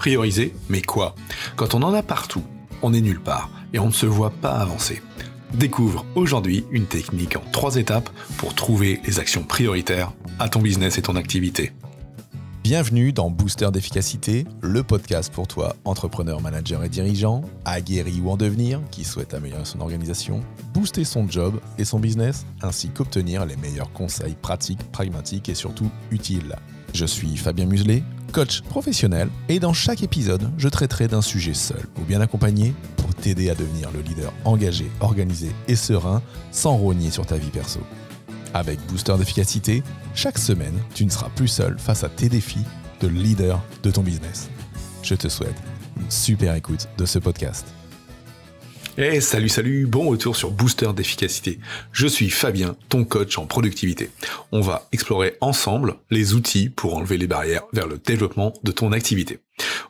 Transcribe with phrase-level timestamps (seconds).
[0.00, 1.14] Prioriser, mais quoi?
[1.56, 2.42] Quand on en a partout,
[2.80, 5.02] on est nulle part et on ne se voit pas avancer.
[5.52, 8.08] Découvre aujourd'hui une technique en trois étapes
[8.38, 11.72] pour trouver les actions prioritaires à ton business et ton activité.
[12.62, 18.38] Bienvenue dans Booster d'efficacité, le podcast pour toi, entrepreneur, manager et dirigeant, aguerri ou en
[18.38, 20.40] devenir, qui souhaite améliorer son organisation,
[20.72, 25.90] booster son job et son business, ainsi qu'obtenir les meilleurs conseils pratiques, pragmatiques et surtout
[26.10, 26.56] utiles.
[26.92, 31.82] Je suis Fabien Muselet, coach professionnel, et dans chaque épisode, je traiterai d'un sujet seul
[32.00, 37.10] ou bien accompagné pour t'aider à devenir le leader engagé, organisé et serein sans rogner
[37.10, 37.80] sur ta vie perso.
[38.54, 39.82] Avec Booster d'efficacité,
[40.14, 42.64] chaque semaine, tu ne seras plus seul face à tes défis
[43.00, 44.50] de leader de ton business.
[45.02, 45.56] Je te souhaite
[45.96, 47.66] une super écoute de ce podcast.
[48.98, 51.60] Hey, salut, salut, bon retour sur Booster d'efficacité.
[51.92, 54.10] Je suis Fabien, ton coach en productivité.
[54.50, 58.90] On va explorer ensemble les outils pour enlever les barrières vers le développement de ton
[58.90, 59.38] activité.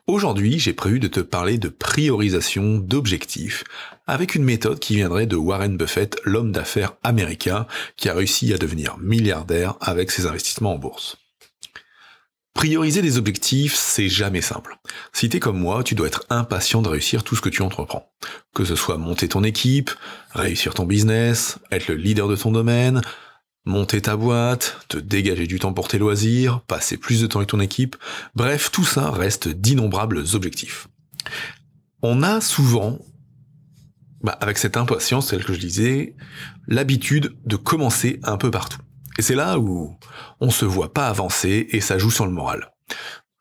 [0.06, 3.64] Aujourd'hui, j'ai prévu de te parler de priorisation d'objectifs
[4.06, 8.58] avec une méthode qui viendrait de Warren Buffett, l'homme d'affaires américain qui a réussi à
[8.58, 11.16] devenir milliardaire avec ses investissements en bourse.
[12.54, 14.76] Prioriser des objectifs, c'est jamais simple.
[15.12, 18.12] Si t'es comme moi, tu dois être impatient de réussir tout ce que tu entreprends.
[18.54, 19.90] Que ce soit monter ton équipe,
[20.32, 23.02] réussir ton business, être le leader de ton domaine,
[23.64, 27.50] monter ta boîte, te dégager du temps pour tes loisirs, passer plus de temps avec
[27.50, 27.96] ton équipe,
[28.34, 30.88] bref, tout ça reste d'innombrables objectifs.
[32.02, 32.98] On a souvent,
[34.22, 36.16] bah, avec cette impatience, celle que je disais,
[36.66, 38.80] l'habitude de commencer un peu partout.
[39.20, 39.98] Et c'est là où
[40.40, 42.72] on se voit pas avancer et ça joue sur le moral.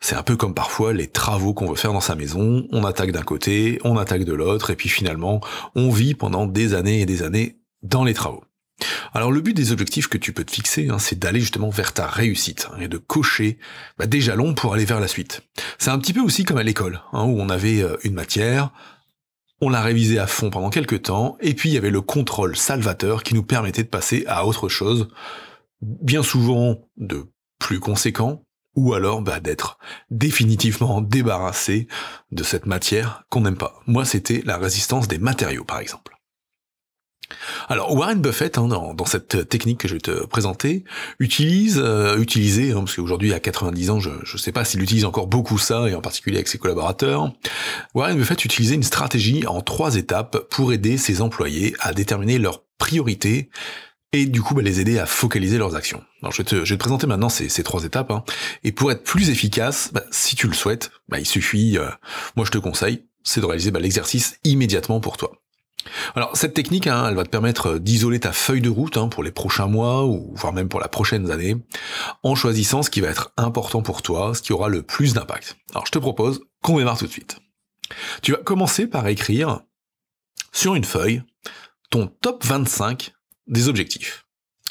[0.01, 3.13] C'est un peu comme parfois les travaux qu'on veut faire dans sa maison, on attaque
[3.13, 5.39] d'un côté, on attaque de l'autre, et puis finalement,
[5.75, 8.43] on vit pendant des années et des années dans les travaux.
[9.13, 11.93] Alors le but des objectifs que tu peux te fixer, hein, c'est d'aller justement vers
[11.93, 13.57] ta réussite hein, et de cocher
[13.97, 15.43] bah, des jalons pour aller vers la suite.
[15.77, 18.73] C'est un petit peu aussi comme à l'école, hein, où on avait euh, une matière,
[19.61, 22.57] on l'a révisée à fond pendant quelques temps, et puis il y avait le contrôle
[22.57, 25.07] salvateur qui nous permettait de passer à autre chose,
[25.81, 27.25] bien souvent de
[27.59, 28.43] plus conséquent,
[28.75, 29.77] ou alors bah, d'être
[30.09, 31.87] définitivement débarrassé
[32.31, 33.81] de cette matière qu'on n'aime pas.
[33.87, 36.19] Moi, c'était la résistance des matériaux, par exemple.
[37.67, 40.83] Alors Warren Buffett, hein, dans, cette technique que je vais te présenter,
[41.19, 45.05] utilise, euh, utilisé, hein, parce qu'aujourd'hui à 90 ans, je ne sais pas s'il utilise
[45.05, 47.31] encore beaucoup ça, et en particulier avec ses collaborateurs,
[47.93, 52.63] Warren Buffett utilisait une stratégie en trois étapes pour aider ses employés à déterminer leurs
[52.77, 53.49] priorités
[54.13, 56.03] et du coup bah, les aider à focaliser leurs actions.
[56.21, 58.23] Alors je vais te, je vais te présenter maintenant ces, trois étapes, hein.
[58.63, 61.89] et pour être plus efficace, bah, si tu le souhaites, bah, il suffit, euh,
[62.35, 65.31] moi je te conseille, c'est de réaliser bah, l'exercice immédiatement pour toi.
[66.15, 69.23] Alors cette technique, hein, elle va te permettre d'isoler ta feuille de route hein, pour
[69.23, 71.55] les prochains mois ou voire même pour la prochaine année,
[72.23, 75.57] en choisissant ce qui va être important pour toi, ce qui aura le plus d'impact.
[75.71, 77.39] Alors je te propose qu'on démarre tout de suite.
[78.21, 79.61] Tu vas commencer par écrire
[80.51, 81.23] sur une feuille
[81.89, 83.13] ton top 25
[83.49, 84.25] des objectifs.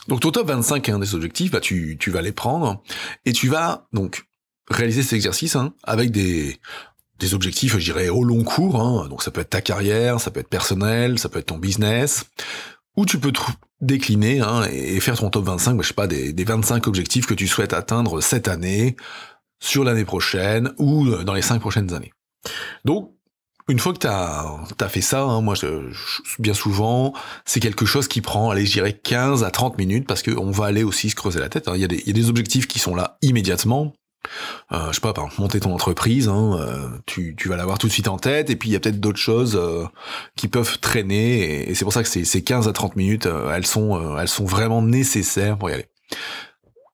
[0.08, 2.82] Donc ton top 25 hein, des objectifs, bah, tu, tu vas les prendre
[3.26, 4.24] et tu vas donc
[4.70, 6.58] réaliser cet exercice hein, avec des,
[7.18, 8.80] des objectifs, je dirais, au long cours.
[8.80, 9.08] Hein.
[9.08, 12.24] Donc ça peut être ta carrière, ça peut être personnel, ça peut être ton business,
[12.96, 13.32] ou tu peux
[13.80, 17.26] décliner hein, et faire ton top 25, bah, je sais pas, des, des 25 objectifs
[17.26, 18.96] que tu souhaites atteindre cette année,
[19.60, 22.12] sur l'année prochaine ou euh, dans les 5 prochaines années.
[22.84, 23.12] Donc
[23.68, 25.66] une fois que tu as, fait ça, hein, moi, je,
[26.38, 27.12] bien souvent,
[27.44, 30.66] c'est quelque chose qui prend, allez, je dirais 15 à 30 minutes, parce qu'on va
[30.66, 31.68] aller aussi se creuser la tête.
[31.68, 31.72] Hein.
[31.74, 33.92] Il, y a des, y, a des objectifs qui sont là immédiatement.
[34.72, 37.86] Euh, je sais pas, par monter ton entreprise, hein, euh, tu, tu vas l'avoir tout
[37.86, 39.84] de suite en tête, et puis il y a peut-être d'autres choses euh,
[40.36, 43.52] qui peuvent traîner, et, c'est pour ça que ces, ces 15 à 30 minutes, euh,
[43.54, 45.86] elles, sont, elles sont vraiment nécessaires pour y aller.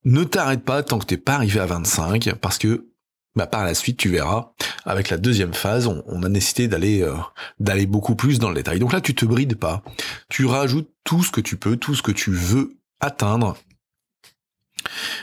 [0.05, 2.89] Ne t'arrête pas tant que t'es pas arrivé à 25, parce que
[3.37, 4.53] bah, par la suite, tu verras,
[4.85, 7.15] avec la deuxième phase, on, a nécessité d'aller euh,
[7.59, 8.79] d'aller beaucoup plus dans le détail.
[8.79, 9.83] Donc là, tu te brides pas.
[10.29, 13.57] Tu rajoutes tout ce que tu peux, tout ce que tu veux atteindre.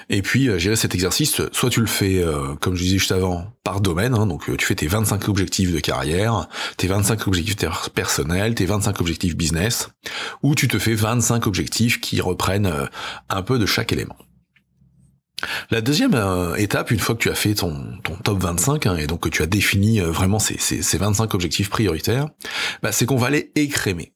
[0.10, 3.12] Et puis, euh, gérer cet exercice, soit tu le fais, euh, comme je disais juste
[3.12, 7.56] avant, par domaine, hein, donc tu fais tes 25 objectifs de carrière, tes 25 objectifs
[7.94, 9.90] personnels, tes 25 objectifs business,
[10.44, 12.90] ou tu te fais 25 objectifs qui reprennent
[13.30, 14.18] un peu de chaque élément.
[15.70, 18.96] La deuxième euh, étape, une fois que tu as fait ton, ton top 25, hein,
[18.98, 22.30] et donc que tu as défini euh, vraiment ces, ces, ces, 25 objectifs prioritaires,
[22.84, 24.14] bah, c'est qu'on va les écrémer.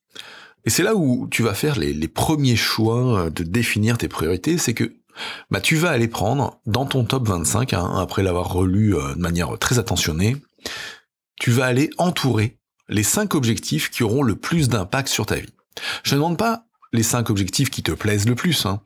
[0.66, 4.58] Et c'est là où tu vas faire les, les, premiers choix de définir tes priorités,
[4.58, 4.96] c'est que
[5.52, 9.58] bah, tu vas aller prendre dans ton top 25, hein, après l'avoir relu de manière
[9.60, 10.38] très attentionnée,
[11.40, 12.58] tu vas aller entourer
[12.90, 15.54] les 5 objectifs qui auront le plus d'impact sur ta vie.
[16.04, 18.82] Je ne demande pas les cinq objectifs qui te plaisent le plus, hein.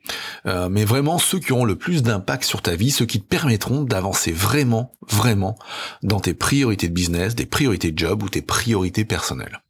[0.46, 3.26] euh, mais vraiment ceux qui auront le plus d'impact sur ta vie, ceux qui te
[3.26, 5.56] permettront d'avancer vraiment, vraiment
[6.02, 9.62] dans tes priorités de business, des priorités de job ou tes priorités personnelles.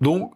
[0.00, 0.32] Donc,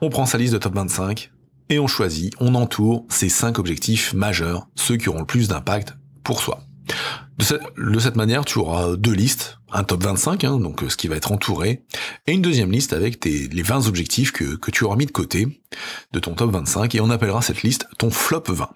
[0.00, 1.30] on prend sa liste de top 25
[1.68, 5.94] et on choisit, on entoure ces cinq objectifs majeurs, ceux qui auront le plus d'impact
[6.24, 6.62] pour soi.
[7.40, 11.08] De cette, manière, tu auras deux listes, un top 25, hein, donc euh, ce qui
[11.08, 11.84] va être entouré,
[12.26, 15.48] et une deuxième liste avec les 20 objectifs que, tu auras mis de côté
[16.12, 18.68] de ton top 25, et on appellera cette liste ton flop 20.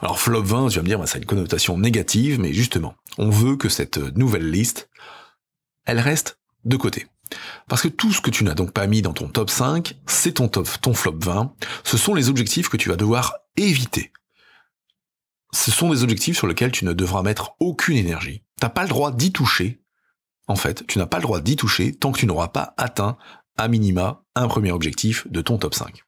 [0.00, 2.94] Alors flop 20, tu vas me dire, bah, ça a une connotation négative, mais justement,
[3.18, 4.88] on veut que cette nouvelle liste,
[5.84, 7.06] elle reste de côté.
[7.68, 10.32] Parce que tout ce que tu n'as donc pas mis dans ton top 5, c'est
[10.32, 11.52] ton top, ton flop 20,
[11.84, 14.10] ce sont les objectifs que tu vas devoir éviter
[15.54, 18.42] ce sont des objectifs sur lesquels tu ne devras mettre aucune énergie.
[18.60, 19.82] T'as pas le droit d'y toucher.
[20.48, 23.16] En fait, tu n'as pas le droit d'y toucher tant que tu n'auras pas atteint
[23.56, 26.02] à minima un premier objectif de ton top 5.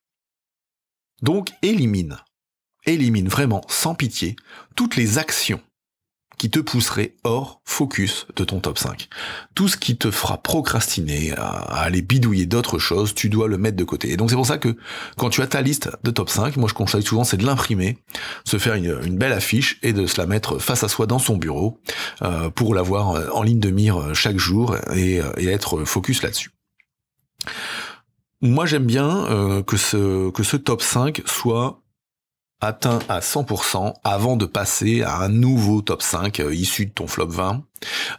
[1.22, 2.18] Donc élimine,
[2.86, 4.36] élimine vraiment sans pitié
[4.76, 5.60] toutes les actions
[6.38, 9.08] qui te pousserait hors focus de ton top 5.
[9.54, 13.76] Tout ce qui te fera procrastiner, à, aller bidouiller d'autres choses, tu dois le mettre
[13.76, 14.10] de côté.
[14.12, 14.76] Et donc c'est pour ça que
[15.16, 17.98] quand tu as ta liste de top 5, moi je conseille souvent c'est de l'imprimer,
[18.44, 21.36] se faire une, belle affiche et de se la mettre face à soi dans son
[21.36, 21.78] bureau
[22.22, 26.22] euh, pour l'avoir euh, en ligne de mire euh, chaque jour et, et être focus
[26.22, 26.50] là-dessus.
[28.40, 31.83] Moi j'aime bien que, ce, que ce top 5 soit
[32.60, 37.06] atteint à 100% avant de passer à un nouveau top 5 euh, issu de ton
[37.06, 37.62] flop 20.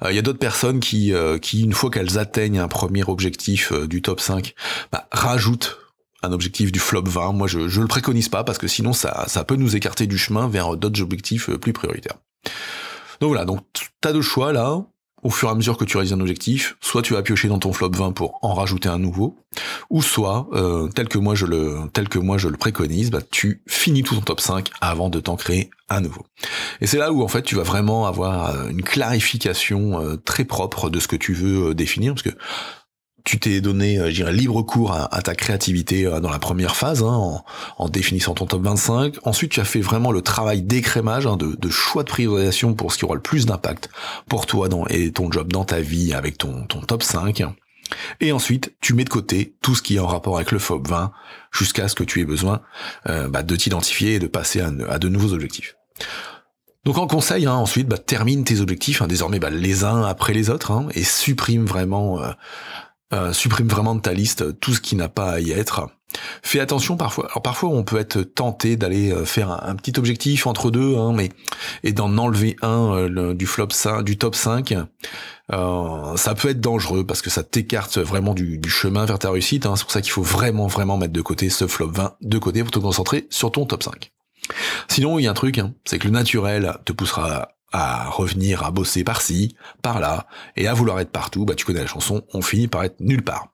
[0.02, 3.04] Il euh, y a d'autres personnes qui, euh, qui, une fois qu'elles atteignent un premier
[3.04, 4.54] objectif du top 5,
[4.92, 5.80] bah, rajoutent
[6.22, 7.34] un objectif du flop 20.
[7.34, 10.18] Moi, je, je le préconise pas parce que sinon, ça, ça peut nous écarter du
[10.18, 12.18] chemin vers d'autres objectifs plus prioritaires.
[13.22, 13.62] Donc voilà, donc
[14.02, 14.84] t'as deux choix là
[15.25, 17.57] au fur et à mesure que tu réalises un objectif, soit tu vas piocher dans
[17.57, 19.36] ton flop 20 pour en rajouter un nouveau,
[19.89, 23.22] ou soit, euh, tel que moi je le, tel que moi je le préconise, bah,
[23.31, 26.27] tu finis tout ton top 5 avant de t'en créer un nouveau.
[26.80, 30.45] Et c'est là où en fait tu vas vraiment avoir euh, une clarification euh, très
[30.45, 32.38] propre de ce que tu veux définir, parce que
[33.25, 36.75] tu t'es donné, euh, je dirais, libre cours à, ta créativité euh, dans la première
[36.75, 37.42] phase, hein,
[37.77, 39.16] en, définissant ton top 25.
[39.24, 43.00] Ensuite, tu as fait vraiment le travail d'écrémage, hein, de, choix de priorisation pour ce
[43.00, 43.89] qui aura le plus d'impact
[44.30, 47.44] pour toi et ton job dans ta vie avec ton, top 5.
[48.22, 50.88] Et ensuite, tu mets de côté tout ce qui est en rapport avec le FOB
[50.88, 51.12] 20
[51.51, 52.62] jusqu'à ce que tu aies besoin
[53.10, 55.75] euh, bah, de t'identifier et de passer à, de nouveaux objectifs.
[56.83, 60.51] Donc en conseil, hein, ensuite, bah, termine tes objectifs, désormais bah, les uns après les
[60.51, 62.19] autres, et supprime vraiment
[63.31, 65.88] supprime vraiment de ta liste tout ce qui n'a pas à y être.
[66.44, 67.25] Fais attention parfois.
[67.25, 71.13] Alors parfois on peut être tenté d'aller euh, faire un, petit objectif entre deux, hein,
[71.13, 71.30] mais
[71.84, 74.75] et d'en enlever un euh, du flop 5, du top 5.
[75.50, 79.66] ça peut être dangereux parce que ça t'écarte vraiment du, chemin vers ta réussite.
[79.66, 79.75] Hein.
[79.75, 82.63] C'est pour ça qu'il faut vraiment vraiment mettre de côté ce flop 20 de côté
[82.63, 84.12] pour te concentrer sur ton top 5.
[84.88, 88.63] Sinon, il y a un truc, hein, c'est que le naturel te poussera à revenir
[88.63, 92.42] à bosser par-ci, par-là, et à vouloir être partout, bah tu connais la chanson, on
[92.42, 93.50] finit par être nulle part.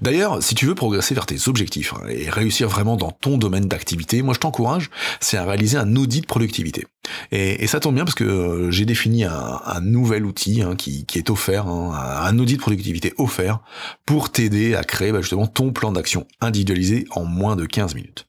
[0.00, 3.66] D'ailleurs, si tu veux progresser vers tes objectifs hein, et réussir vraiment dans ton domaine
[3.66, 4.90] d'activité, moi je t'encourage,
[5.20, 6.86] c'est à réaliser un audit de productivité.
[7.30, 11.30] Et, ça tombe bien parce que euh, j'ai défini un, nouvel outil hein, qui, est
[11.30, 11.92] offert, hein,
[12.24, 13.60] un audit de productivité offert
[14.06, 18.26] pour t'aider à créer bah, justement ton plan d'action individualisé en moins de 15 minutes.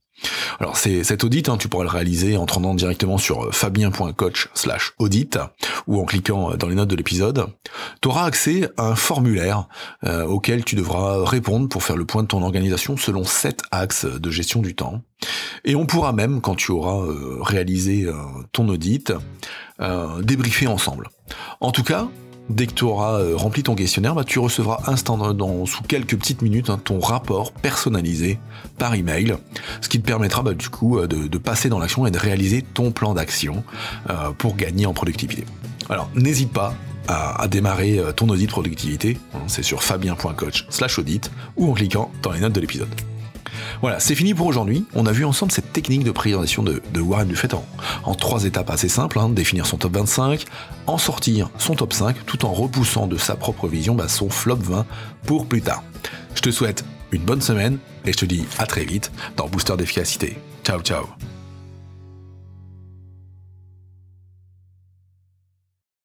[0.60, 3.51] Alors c'est cet audit, hein, tu pourras le réaliser en te rendant directement sur euh,
[3.51, 5.38] fabien.coach slash audit
[5.88, 7.48] ou en cliquant euh, dans les notes de l'épisode.
[8.01, 9.67] Tu auras accès à un formulaire
[10.05, 14.05] euh, auquel tu devras répondre pour faire le point de ton organisation selon sept axes
[14.05, 15.01] de gestion du temps.
[15.65, 17.05] Et on pourra même, quand tu auras
[17.41, 18.10] réalisé
[18.51, 19.13] ton audit,
[20.22, 21.08] débriefer ensemble.
[21.62, 22.10] En tout cas,
[22.50, 26.70] Dès que tu auras rempli ton questionnaire, bah, tu recevras instantanément, sous quelques petites minutes,
[26.70, 28.38] hein, ton rapport personnalisé
[28.77, 29.38] par email,
[29.83, 32.61] ce qui te permettra bah, du coup euh, de, passer dans l'action et de réaliser
[32.61, 33.63] ton plan d'action
[34.09, 35.45] euh, pour gagner en productivité.
[35.89, 36.73] Alors n'hésite pas
[37.09, 42.31] à, démarrer ton audit productivité, hein, c'est sur fabien.coach slash audit ou en cliquant dans
[42.31, 42.87] les notes de l'épisode.
[43.81, 44.85] Voilà, c'est fini pour aujourd'hui.
[44.93, 48.89] On a vu ensemble cette technique de priorisation de, Warren Buffett en, trois étapes assez
[48.89, 49.19] simples.
[49.19, 49.29] Hein.
[49.29, 50.45] définir son top 25,
[50.87, 54.57] en sortir son top 5, tout en repoussant de sa propre vision bah, son flop
[54.61, 54.85] 20
[55.25, 55.83] pour plus tard.
[56.35, 56.83] Je te souhaite
[57.13, 60.38] une bonne semaine et je te dis à très vite dans Booster d'efficacité.
[60.63, 61.32] Ciao ciao